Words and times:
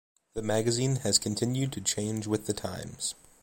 The 0.33 0.41
magazine 0.41 0.95
has 1.01 1.19
continued 1.19 1.71
to 1.73 1.79
change 1.79 2.25
with 2.25 2.47
the 2.47 2.53
times. 2.53 3.13